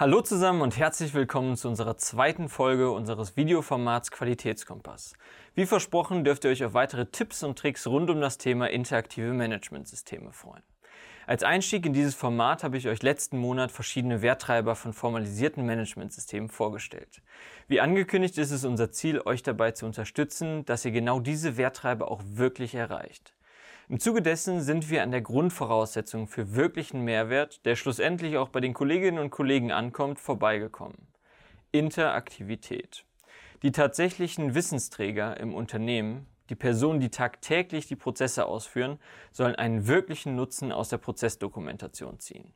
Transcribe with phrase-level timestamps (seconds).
[0.00, 5.12] Hallo zusammen und herzlich willkommen zu unserer zweiten Folge unseres Videoformats Qualitätskompass.
[5.54, 9.34] Wie versprochen dürft ihr euch auf weitere Tipps und Tricks rund um das Thema interaktive
[9.34, 10.62] Managementsysteme freuen.
[11.26, 16.48] Als Einstieg in dieses Format habe ich euch letzten Monat verschiedene Werttreiber von formalisierten Managementsystemen
[16.48, 17.20] vorgestellt.
[17.68, 22.10] Wie angekündigt ist es unser Ziel, euch dabei zu unterstützen, dass ihr genau diese Werttreiber
[22.10, 23.34] auch wirklich erreicht.
[23.90, 28.60] Im Zuge dessen sind wir an der Grundvoraussetzung für wirklichen Mehrwert, der schlussendlich auch bei
[28.60, 31.08] den Kolleginnen und Kollegen ankommt, vorbeigekommen.
[31.72, 33.04] Interaktivität.
[33.64, 39.00] Die tatsächlichen Wissensträger im Unternehmen, die Personen, die tagtäglich die Prozesse ausführen,
[39.32, 42.52] sollen einen wirklichen Nutzen aus der Prozessdokumentation ziehen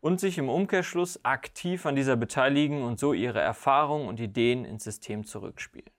[0.00, 4.84] und sich im Umkehrschluss aktiv an dieser beteiligen und so ihre Erfahrungen und Ideen ins
[4.84, 5.91] System zurückspielen.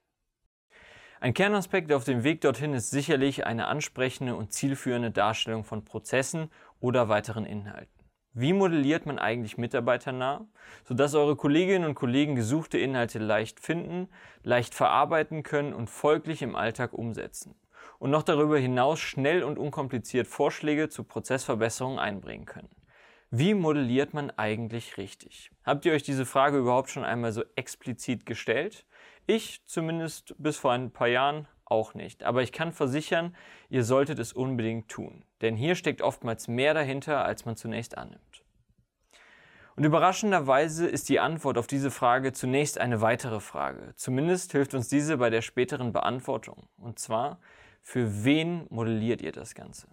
[1.24, 6.50] Ein Kernaspekt auf dem Weg dorthin ist sicherlich eine ansprechende und zielführende Darstellung von Prozessen
[6.82, 8.04] oder weiteren Inhalten.
[8.34, 10.46] Wie modelliert man eigentlich mitarbeiternah,
[10.84, 14.10] sodass eure Kolleginnen und Kollegen gesuchte Inhalte leicht finden,
[14.44, 17.56] leicht verarbeiten können und folglich im Alltag umsetzen
[18.00, 22.83] und noch darüber hinaus schnell und unkompliziert Vorschläge zur Prozessverbesserung einbringen können?
[23.36, 25.50] Wie modelliert man eigentlich richtig?
[25.64, 28.86] Habt ihr euch diese Frage überhaupt schon einmal so explizit gestellt?
[29.26, 32.22] Ich zumindest bis vor ein paar Jahren auch nicht.
[32.22, 33.36] Aber ich kann versichern,
[33.72, 35.26] ihr solltet es unbedingt tun.
[35.42, 38.44] Denn hier steckt oftmals mehr dahinter, als man zunächst annimmt.
[39.76, 43.96] Und überraschenderweise ist die Antwort auf diese Frage zunächst eine weitere Frage.
[43.96, 46.70] Zumindest hilft uns diese bei der späteren Beantwortung.
[46.78, 47.40] Und zwar,
[47.82, 49.88] für wen modelliert ihr das Ganze?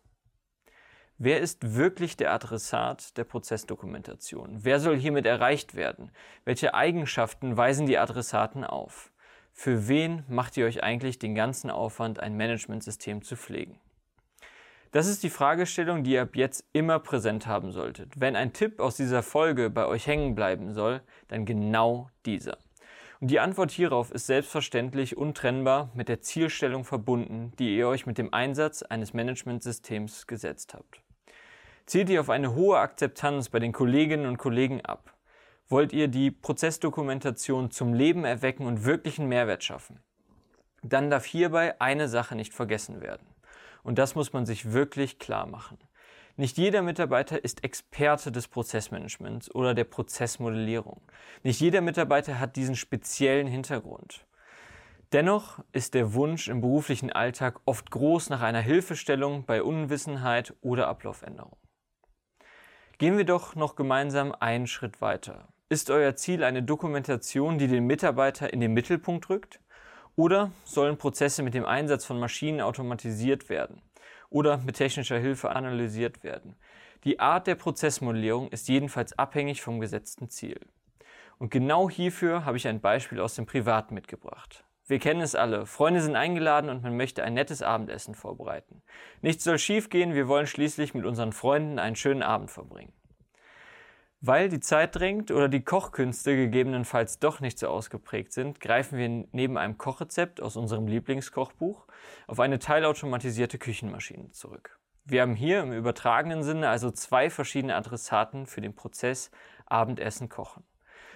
[1.23, 4.65] Wer ist wirklich der Adressat der Prozessdokumentation?
[4.65, 6.11] Wer soll hiermit erreicht werden?
[6.45, 9.13] Welche Eigenschaften weisen die Adressaten auf?
[9.61, 13.79] für wen macht ihr euch eigentlich den ganzen Aufwand, ein Managementsystem zu pflegen?
[14.91, 18.19] Das ist die Fragestellung, die ihr ab jetzt immer präsent haben solltet.
[18.19, 22.57] Wenn ein Tipp aus dieser Folge bei euch hängen bleiben soll, dann genau dieser.
[23.21, 28.17] Und die Antwort hierauf ist selbstverständlich untrennbar mit der Zielstellung verbunden, die ihr euch mit
[28.17, 31.03] dem Einsatz eines Managementsystems gesetzt habt.
[31.91, 35.13] Zielt ihr auf eine hohe Akzeptanz bei den Kolleginnen und Kollegen ab?
[35.69, 39.99] wollt ihr die Prozessdokumentation zum Leben erwecken und wirklichen Mehrwert schaffen,
[40.85, 43.27] dann darf hierbei eine Sache nicht vergessen werden.
[43.83, 45.79] Und das muss man sich wirklich klar machen.
[46.37, 51.03] Nicht jeder Mitarbeiter ist Experte des Prozessmanagements oder der Prozessmodellierung.
[51.43, 54.25] Nicht jeder Mitarbeiter hat diesen speziellen Hintergrund.
[55.13, 60.87] Dennoch ist der Wunsch im beruflichen Alltag oft groß nach einer Hilfestellung bei Unwissenheit oder
[60.87, 61.60] Ablaufänderung.
[63.01, 65.49] Gehen wir doch noch gemeinsam einen Schritt weiter.
[65.71, 69.59] Ist euer Ziel eine Dokumentation, die den Mitarbeiter in den Mittelpunkt rückt?
[70.17, 73.81] Oder sollen Prozesse mit dem Einsatz von Maschinen automatisiert werden
[74.29, 76.57] oder mit technischer Hilfe analysiert werden?
[77.05, 80.61] Die Art der Prozessmodellierung ist jedenfalls abhängig vom gesetzten Ziel.
[81.39, 84.63] Und genau hierfür habe ich ein Beispiel aus dem Privaten mitgebracht.
[84.91, 85.67] Wir kennen es alle.
[85.67, 88.83] Freunde sind eingeladen und man möchte ein nettes Abendessen vorbereiten.
[89.23, 92.93] Nichts soll schiefgehen, wir wollen schließlich mit unseren Freunden einen schönen Abend verbringen.
[94.21, 99.29] Weil die Zeit drängt oder die Kochkünste gegebenenfalls doch nicht so ausgeprägt sind, greifen wir
[99.31, 101.87] neben einem Kochrezept aus unserem Lieblingskochbuch
[102.27, 104.77] auf eine teilautomatisierte Küchenmaschine zurück.
[105.05, 109.31] Wir haben hier im übertragenen Sinne also zwei verschiedene Adressaten für den Prozess
[109.67, 110.65] Abendessen kochen.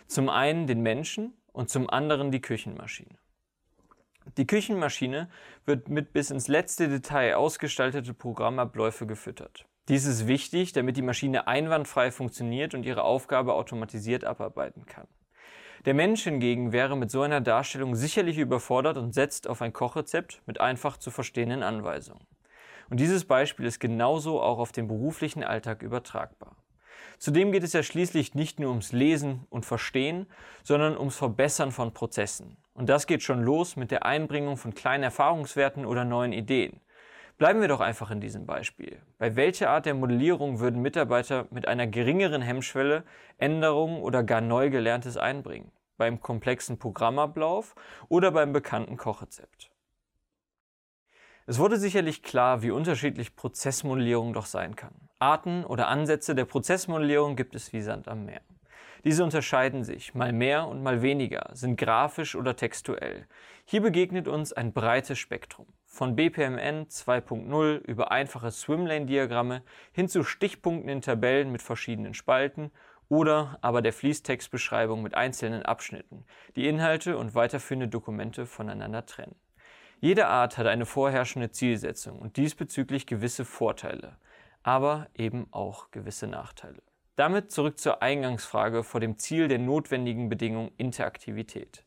[0.06, 3.18] Zum einen den Menschen und zum anderen die Küchenmaschine.
[4.36, 5.28] Die Küchenmaschine
[5.64, 9.66] wird mit bis ins letzte Detail ausgestaltete Programmabläufe gefüttert.
[9.88, 15.06] Dies ist wichtig, damit die Maschine einwandfrei funktioniert und ihre Aufgabe automatisiert abarbeiten kann.
[15.84, 20.40] Der Mensch hingegen wäre mit so einer Darstellung sicherlich überfordert und setzt auf ein Kochrezept
[20.46, 22.26] mit einfach zu verstehenden Anweisungen.
[22.88, 26.56] Und dieses Beispiel ist genauso auch auf den beruflichen Alltag übertragbar.
[27.18, 30.26] Zudem geht es ja schließlich nicht nur ums Lesen und Verstehen,
[30.62, 32.56] sondern ums Verbessern von Prozessen.
[32.74, 36.80] Und das geht schon los mit der Einbringung von kleinen Erfahrungswerten oder neuen Ideen.
[37.38, 39.00] Bleiben wir doch einfach in diesem Beispiel.
[39.18, 43.04] Bei welcher Art der Modellierung würden Mitarbeiter mit einer geringeren Hemmschwelle
[43.38, 45.72] Änderungen oder gar neu gelerntes einbringen?
[45.96, 47.74] Beim komplexen Programmablauf
[48.08, 49.70] oder beim bekannten Kochrezept?
[51.46, 54.94] Es wurde sicherlich klar, wie unterschiedlich Prozessmodellierung doch sein kann.
[55.18, 58.40] Arten oder Ansätze der Prozessmodellierung gibt es wie Sand am Meer.
[59.04, 63.26] Diese unterscheiden sich, mal mehr und mal weniger, sind grafisch oder textuell.
[63.66, 65.66] Hier begegnet uns ein breites Spektrum.
[65.84, 69.62] Von BPMN 2.0 über einfache Swimlane-Diagramme
[69.92, 72.70] hin zu Stichpunkten in Tabellen mit verschiedenen Spalten
[73.10, 76.24] oder aber der Fließtextbeschreibung mit einzelnen Abschnitten,
[76.56, 79.36] die Inhalte und weiterführende Dokumente voneinander trennen.
[80.00, 84.16] Jede Art hat eine vorherrschende Zielsetzung und diesbezüglich gewisse Vorteile,
[84.62, 86.82] aber eben auch gewisse Nachteile.
[87.16, 91.84] Damit zurück zur Eingangsfrage vor dem Ziel der notwendigen Bedingung Interaktivität.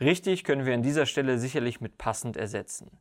[0.00, 2.98] Richtig können wir an dieser Stelle sicherlich mit passend ersetzen.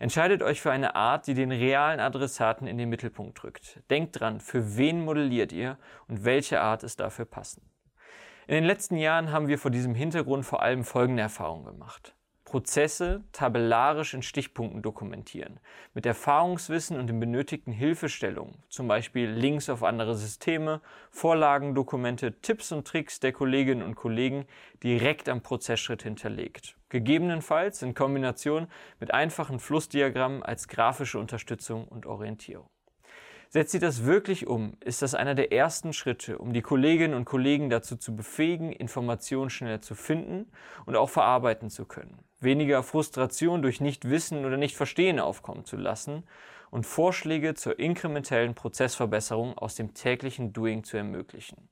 [0.00, 3.80] Entscheidet euch für eine Art, die den realen Adressaten in den Mittelpunkt rückt.
[3.90, 5.78] Denkt dran, für wen modelliert ihr
[6.08, 7.64] und welche Art ist dafür passend.
[8.48, 12.16] In den letzten Jahren haben wir vor diesem Hintergrund vor allem folgende Erfahrungen gemacht.
[12.50, 15.60] Prozesse tabellarisch in Stichpunkten dokumentieren,
[15.94, 20.80] mit Erfahrungswissen und den benötigten Hilfestellungen, zum Beispiel Links auf andere Systeme,
[21.12, 24.46] Vorlagendokumente, Tipps und Tricks der Kolleginnen und Kollegen
[24.82, 26.76] direkt am Prozessschritt hinterlegt.
[26.88, 28.66] Gegebenenfalls in Kombination
[28.98, 32.68] mit einfachen Flussdiagrammen als grafische Unterstützung und Orientierung.
[33.48, 37.26] Setzt sie das wirklich um, ist das einer der ersten Schritte, um die Kolleginnen und
[37.26, 40.50] Kollegen dazu zu befähigen, Informationen schneller zu finden
[40.84, 46.24] und auch verarbeiten zu können, weniger Frustration durch Nichtwissen oder Nichtverstehen aufkommen zu lassen
[46.70, 51.68] und Vorschläge zur inkrementellen Prozessverbesserung aus dem täglichen Doing zu ermöglichen.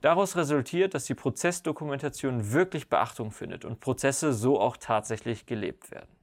[0.00, 6.15] Daraus resultiert, dass die Prozessdokumentation wirklich Beachtung findet und Prozesse so auch tatsächlich gelebt werden.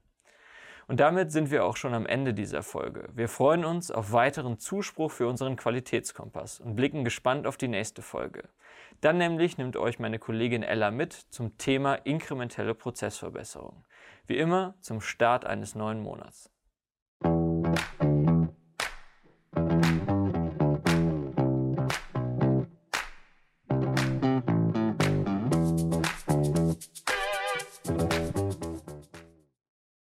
[0.88, 3.10] Und damit sind wir auch schon am Ende dieser Folge.
[3.14, 8.02] Wir freuen uns auf weiteren Zuspruch für unseren Qualitätskompass und blicken gespannt auf die nächste
[8.02, 8.44] Folge.
[9.02, 13.84] Dann nämlich nimmt euch meine Kollegin Ella mit zum Thema inkrementelle Prozessverbesserung.
[14.28, 16.53] Wie immer zum Start eines neuen Monats.